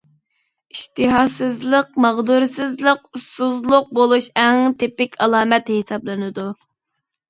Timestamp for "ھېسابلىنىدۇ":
5.79-6.53